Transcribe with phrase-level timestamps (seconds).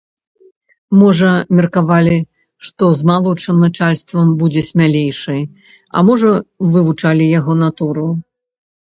[0.99, 2.15] Можа, меркавалі,
[2.69, 5.37] што з малодшым начальствам будзе смялейшы,
[5.99, 6.31] а можа,
[6.77, 8.07] вывучалі яго натуру?